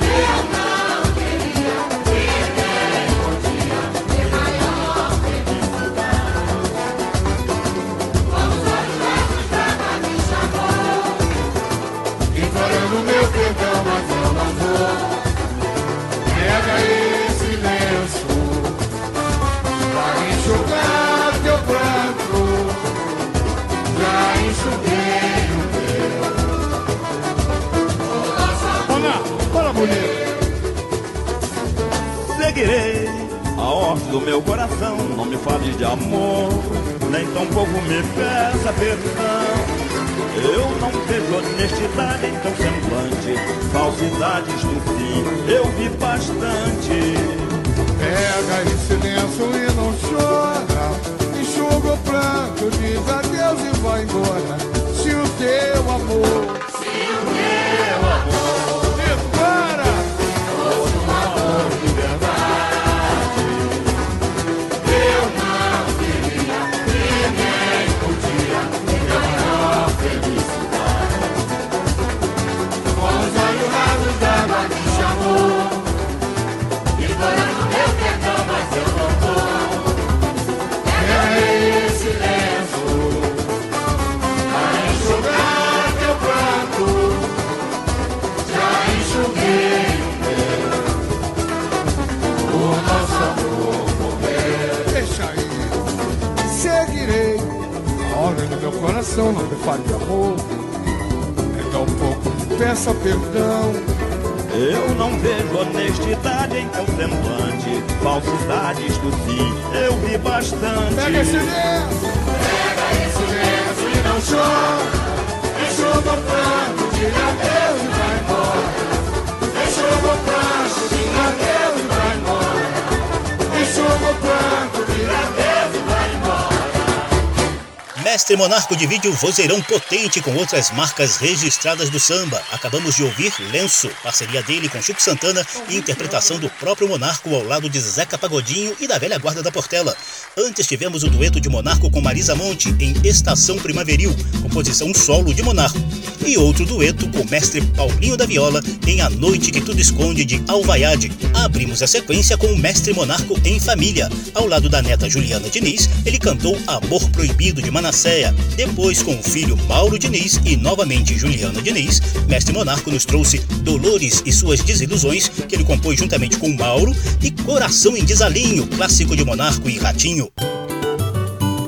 [128.19, 132.43] Mestre Monarco divide o vozeirão potente com outras marcas registradas do samba.
[132.51, 137.45] Acabamos de ouvir Lenço, parceria dele com Chico Santana e interpretação do próprio Monarco ao
[137.45, 139.97] lado de Zeca Pagodinho e da velha guarda da Portela.
[140.37, 144.12] Antes tivemos o dueto de Monarco com Marisa Monte em Estação Primaveril,
[144.43, 145.79] composição solo de Monarco.
[146.27, 150.25] E outro dueto com o mestre Paulinho da Viola em A Noite que Tudo Esconde
[150.25, 151.12] de Alvaiade.
[151.33, 154.11] Abrimos a sequência com o mestre Monarco em Família.
[154.35, 158.08] Ao lado da neta Juliana Diniz, ele cantou Amor Proibido de Manassés.
[158.57, 164.23] Depois, com o filho Mauro Diniz e novamente Juliana Diniz, Mestre Monarco nos trouxe Dolores
[164.25, 169.25] e suas desilusões, que ele compôs juntamente com Mauro, e Coração em Desalinho, clássico de
[169.25, 170.31] Monarco e Ratinho.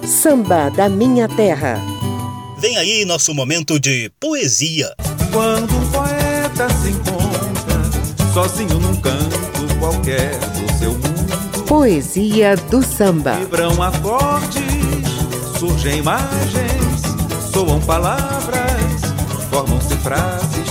[0.04, 1.80] Samba da Minha Terra.
[2.58, 4.92] Vem aí nosso momento de poesia.
[5.32, 13.34] Quando um poeta se encontra sozinho num canto qualquer do seu mundo, Poesia do samba.
[13.34, 14.69] vibram acordes,
[15.60, 17.02] surgem imagens,
[17.52, 19.02] soam palavras,
[19.50, 20.70] formam-se frases.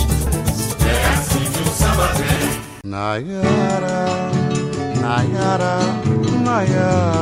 [0.84, 2.60] É assim que o samba vem.
[2.84, 4.04] Nayara,
[5.00, 5.78] Nayara,
[6.44, 7.20] Nayara.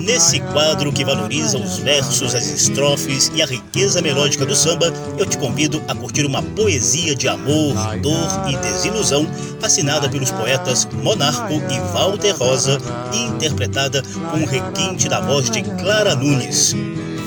[0.00, 5.26] Nesse quadro que valoriza os versos, as estrofes e a riqueza melódica do samba, eu
[5.26, 9.26] te convido a curtir uma poesia de amor, dor e desilusão,
[9.62, 12.78] assinada pelos poetas Monarco e Walter Rosa
[13.12, 16.74] e interpretada com um requinte da voz de Clara Nunes.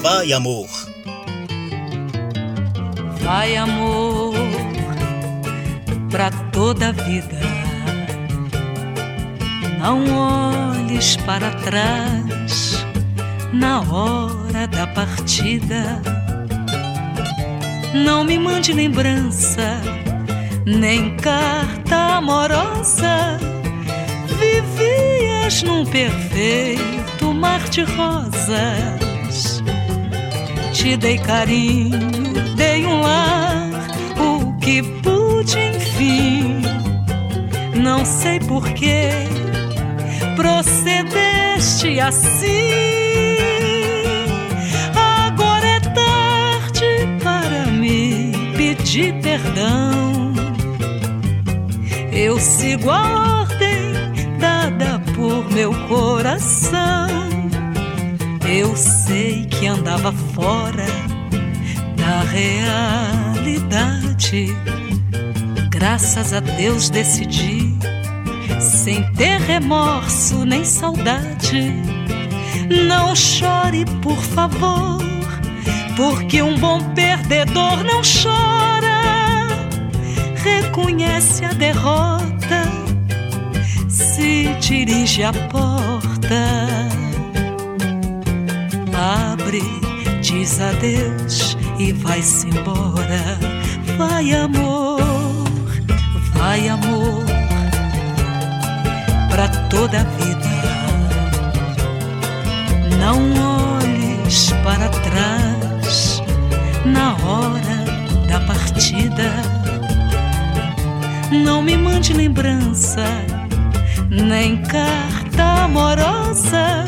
[0.01, 0.67] Vai, amor!
[3.21, 4.33] Vai, amor,
[6.09, 7.52] pra toda a vida.
[9.83, 12.85] Não olhes para trás
[13.51, 16.01] na hora da partida.
[17.93, 19.81] Não me mande lembrança,
[20.65, 23.37] nem carta amorosa.
[24.39, 29.61] Vivias num perfeito mar de rosas.
[30.71, 33.69] Te dei carinho, dei um lar,
[34.17, 36.61] o que pude, enfim.
[37.75, 39.42] Não sei porquê
[40.35, 43.37] procedeste assim.
[44.95, 50.33] Agora é tarde para me pedir perdão.
[52.11, 53.93] Eu sigo a ordem
[54.39, 57.07] dada por meu coração.
[58.47, 60.85] Eu sei que andava fora
[61.97, 62.93] da realidade.
[65.69, 67.62] Graças a Deus decidi,
[68.63, 71.73] sem ter remorso nem saudade.
[72.87, 74.99] Não chore, por favor,
[75.95, 79.03] porque um bom perdedor não chora.
[80.35, 82.63] Reconhece a derrota,
[83.89, 86.93] se dirige à porta
[89.03, 89.61] abre,
[90.21, 93.37] diz adeus e vai-se embora.
[93.97, 94.99] Vai, amor,
[96.33, 97.22] vai, amor,
[99.73, 100.53] toda a vida.
[102.99, 103.17] Não
[103.77, 106.21] olhes para trás
[106.85, 107.83] na hora
[108.27, 109.33] da partida.
[111.31, 113.03] Não me mande lembrança,
[114.09, 116.85] nem carta amorosa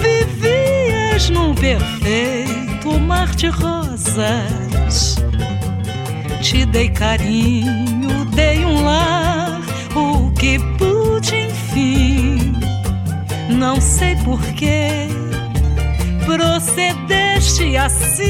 [0.00, 5.16] vivias num perfeito mar de rosas.
[6.40, 9.60] Te dei carinho, dei um lar,
[9.94, 12.52] o que pude, enfim.
[13.48, 15.08] Não sei porquê
[16.24, 18.24] procedeste assim.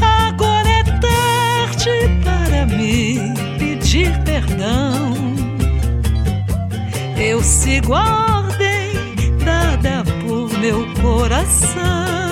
[0.00, 1.90] Agora é tarde
[2.24, 5.14] para me pedir perdão.
[7.16, 9.14] Eu sigo a ordem
[9.44, 12.23] dada por meu coração.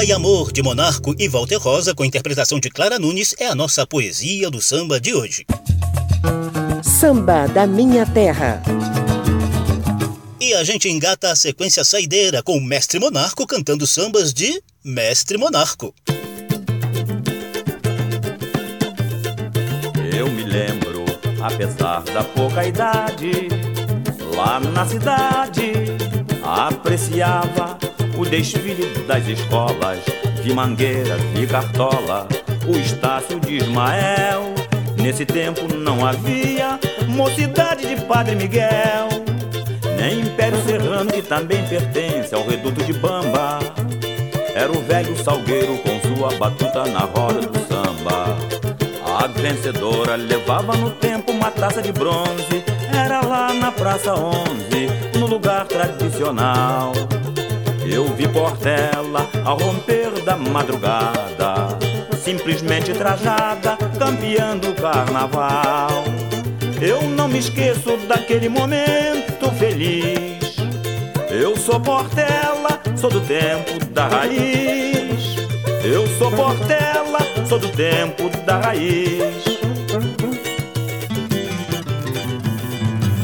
[0.00, 3.86] Vai Amor de Monarco e Walter Rosa, com interpretação de Clara Nunes, é a nossa
[3.86, 5.44] poesia do samba de hoje.
[6.82, 8.62] Samba da Minha Terra.
[10.40, 15.36] E a gente engata a sequência saideira com o Mestre Monarco cantando sambas de Mestre
[15.36, 15.94] Monarco.
[20.16, 21.04] Eu me lembro,
[21.42, 23.50] apesar da pouca idade,
[24.34, 25.72] Lá na cidade
[26.42, 27.78] apreciava
[28.16, 29.98] o desfile das escolas,
[30.42, 32.28] vi Mangueira, vi Cartola,
[32.66, 34.54] o Estácio de Ismael.
[34.96, 39.08] Nesse tempo não havia mocidade de Padre Miguel,
[39.96, 43.58] nem Império Serrano que também pertence ao reduto de Bamba.
[44.54, 48.36] Era o velho salgueiro com sua batuta na roda do samba.
[49.18, 52.64] A vencedora levava no tempo uma taça de bronze.
[52.92, 56.92] Era lá na Praça 11, no lugar tradicional.
[57.92, 61.76] Eu vi Portela ao romper da madrugada,
[62.22, 66.04] simplesmente trajada, campeando o carnaval.
[66.80, 70.56] Eu não me esqueço daquele momento feliz.
[71.28, 75.34] Eu sou Portela, sou do tempo da raiz.
[75.82, 77.18] Eu sou Portela,
[77.48, 79.42] sou do tempo da raiz.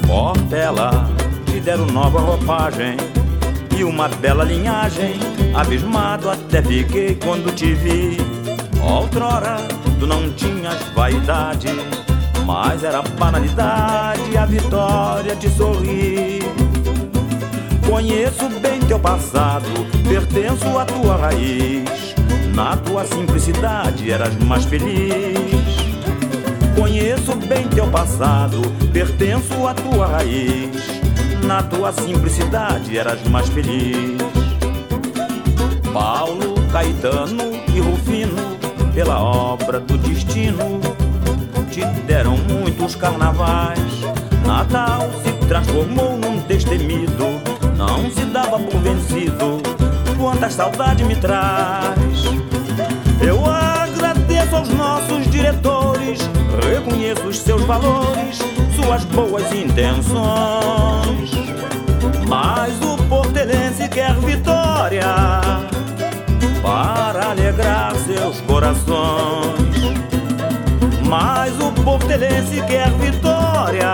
[0.08, 1.08] Portela,
[1.46, 3.15] te deram nova roupagem
[3.76, 5.14] e uma bela linhagem.
[5.54, 8.16] Abismado até fiquei quando te vi.
[8.82, 9.56] Outrora,
[9.98, 11.68] tu não tinhas vaidade,
[12.44, 16.42] mas era banalidade a vitória te sorrir.
[17.86, 19.66] Conheço bem teu passado,
[20.08, 22.14] pertenço à tua raiz.
[22.54, 25.76] Na tua simplicidade eras mais feliz.
[26.74, 28.60] Conheço bem teu passado,
[28.92, 30.75] pertenço à tua raiz.
[31.46, 34.18] Na tua simplicidade eras mais feliz.
[35.92, 38.56] Paulo, Caetano e Rufino,
[38.92, 40.80] pela obra do destino,
[41.70, 43.78] te deram muitos carnavais.
[44.44, 47.40] Natal se transformou num destemido,
[47.76, 49.62] não se dava por vencido.
[50.18, 52.24] Quanta saudade me traz.
[53.20, 56.18] Eu agradeço aos nossos diretores,
[56.68, 58.38] reconheço os seus valores,
[58.74, 60.95] suas boas intenções.
[62.28, 65.14] Mas o portelense quer vitória
[66.62, 69.76] para alegrar seus corações.
[71.08, 73.92] Mas o portelense quer vitória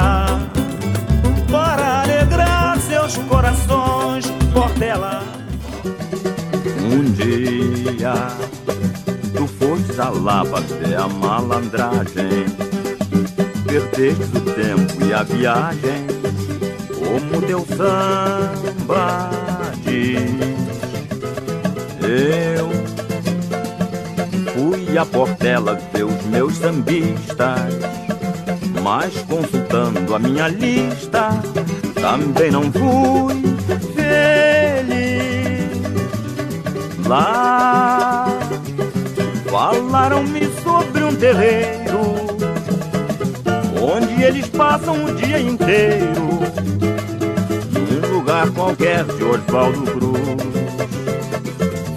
[1.51, 4.27] para alegrar seus corações.
[4.55, 5.23] Portela.
[6.81, 8.15] Um dia
[9.35, 12.47] tu foste a lava até a malandragem,
[13.67, 16.07] perdeste o tempo e a viagem,
[17.13, 19.31] como teu samba
[19.85, 20.23] diz.
[22.01, 22.71] Eu
[24.55, 27.79] fui a Portela ver os meus sambistas,
[28.83, 31.29] mas consultando a minha lista,
[32.01, 33.43] também não fui
[33.95, 34.73] feliz.
[37.07, 38.27] Lá
[39.51, 42.01] falaram-me sobre um terreiro,
[43.83, 46.52] onde eles passam o dia inteiro,
[48.33, 50.21] lugar qualquer de Oswaldo Cruz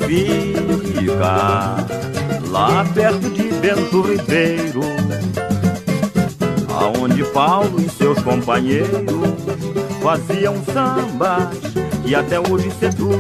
[0.05, 1.77] fica
[2.49, 4.81] lá perto de Bento Ribeiro,
[6.69, 8.89] aonde Paulo e seus companheiros
[10.03, 11.57] faziam sambas
[12.05, 13.15] e até hoje seduz.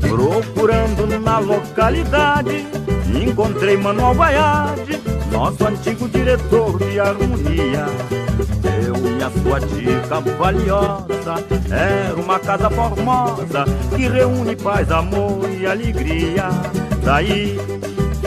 [0.00, 2.66] Procurando na localidade,
[3.14, 5.00] encontrei Manuel Baiade,
[5.32, 7.86] nosso antigo diretor de harmonia.
[8.86, 11.34] Eu e a sua dica valiosa
[11.70, 16.48] era uma casa formosa que reúne paz, amor e alegria.
[17.04, 17.58] Daí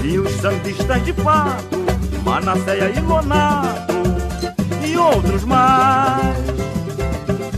[0.01, 1.83] vi os sambistas de fato,
[2.23, 3.93] Manasseia e Lonato
[4.85, 6.37] e outros mais.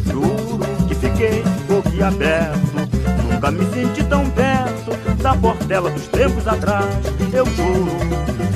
[0.09, 2.87] Juro que fiquei boquiaberto,
[3.29, 6.85] nunca me senti tão perto da Portela dos tempos atrás.
[7.33, 7.91] Eu juro,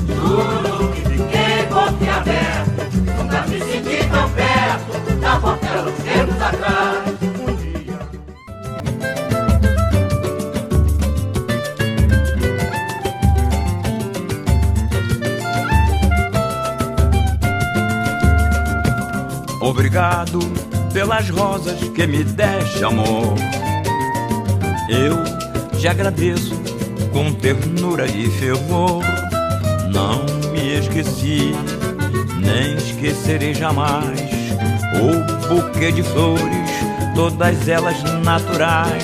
[0.07, 2.68] Juro que fiquei boquiaberto,
[5.29, 7.19] da Portela dos tempos atrás.
[19.61, 20.39] Obrigado
[20.93, 23.35] pelas rosas que me deste, amor.
[24.89, 25.23] Eu
[25.77, 26.59] te agradeço
[27.13, 29.03] com ternura e fervor.
[29.93, 31.53] Não me esqueci,
[32.41, 34.28] nem esquecerei jamais
[34.95, 36.69] o buquê de flores,
[37.15, 39.03] todas elas naturais.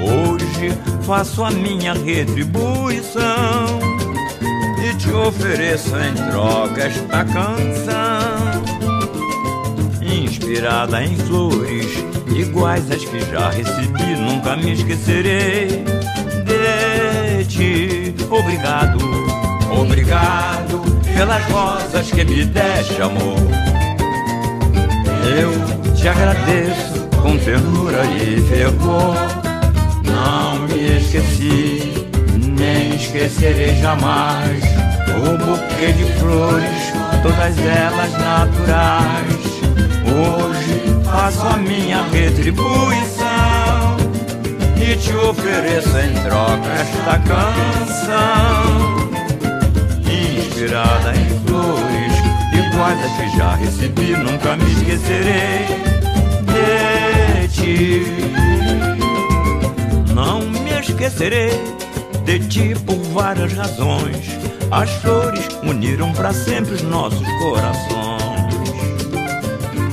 [0.00, 3.80] Hoje faço a minha retribuição
[4.84, 8.62] e te ofereço em troca esta canção
[10.52, 11.86] inspirada em flores
[12.36, 15.84] iguais às que já recebi, nunca me esquecerei
[16.44, 18.14] de ti.
[18.30, 18.98] Obrigado,
[19.70, 20.82] obrigado
[21.16, 23.71] pelas rosas que me deste, amor.
[25.24, 29.14] Eu te agradeço com ternura e fervor.
[30.04, 32.06] Não me esqueci,
[32.36, 34.62] nem esquecerei jamais.
[35.08, 36.92] O buquê de flores,
[37.22, 39.52] todas elas naturais.
[40.04, 43.96] Hoje faço a minha retribuição
[44.76, 48.22] e te ofereço em troca esta canção.
[50.00, 52.01] Inspirada em flores,
[52.72, 55.66] iguais a que já recebi, nunca me esquecerei
[56.48, 58.06] de ti.
[60.14, 61.60] Não me esquecerei
[62.24, 64.38] de ti por várias razões.
[64.70, 68.22] As flores uniram para sempre os nossos corações.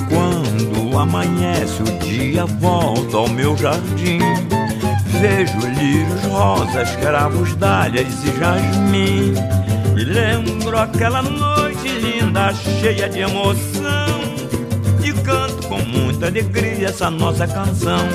[0.09, 4.19] Quando amanhece o dia, volto ao meu jardim.
[5.19, 9.33] Vejo lírios rosas, cravos, dálias e jasmim.
[9.97, 11.38] E lembro aquela noite
[12.29, 14.19] linda, cheia de emoção.
[15.03, 18.07] E canto com muita alegria essa nossa canção.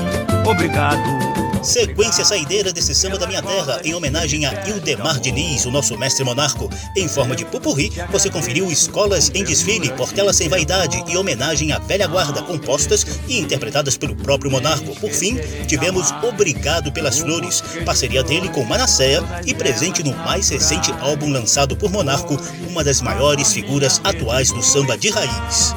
[0.49, 5.97] Obrigado Sequência saideira desse samba da minha terra, em homenagem a Ildemar Diniz, o nosso
[5.97, 6.69] mestre monarco.
[6.95, 11.79] Em forma de pupurri, você conferiu Escolas em Desfile, Portela Sem Vaidade e homenagem à
[11.79, 14.95] velha guarda, compostas e interpretadas pelo próprio monarco.
[14.99, 20.91] Por fim, tivemos Obrigado pelas Flores, parceria dele com Manasséia e presente no mais recente
[21.01, 22.37] álbum lançado por Monarco,
[22.69, 25.75] uma das maiores figuras atuais do samba de raiz.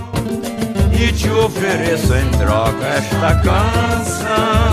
[0.93, 4.68] E te ofereço em troca esta canção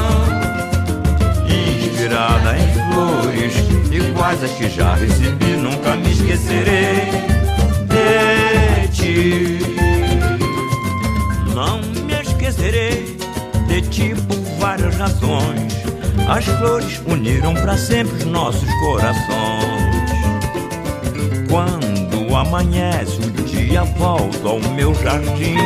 [2.15, 3.53] em flores
[3.91, 7.11] iguais as que já recebi, nunca me esquecerei
[7.89, 9.59] de ti.
[11.53, 13.17] Não me esquecerei
[13.67, 15.73] de ti por várias razões.
[16.29, 20.05] As flores uniram para sempre os nossos corações.
[21.49, 25.57] Quando amanhece o dia, volto ao meu jardim.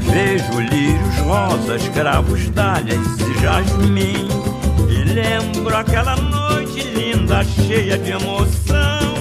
[0.00, 4.51] Vejo lírios rosas, cravos, dálias e jasmim
[5.12, 9.12] lembro aquela noite linda, cheia de emoção.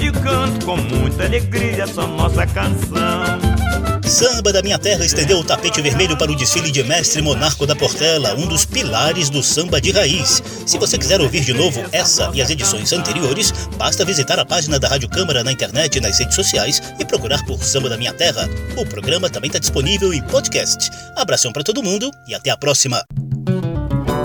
[0.00, 3.38] E canto com muita alegria essa nossa canção.
[4.08, 7.76] Samba da Minha Terra estendeu o tapete vermelho para o desfile de Mestre Monarco da
[7.76, 10.42] Portela, um dos pilares do samba de raiz.
[10.66, 14.78] Se você quiser ouvir de novo essa e as edições anteriores, basta visitar a página
[14.78, 18.14] da Rádio Câmara na internet e nas redes sociais e procurar por Samba da Minha
[18.14, 18.48] Terra.
[18.78, 20.90] O programa também está disponível em podcast.
[21.14, 23.04] Abração para todo mundo e até a próxima.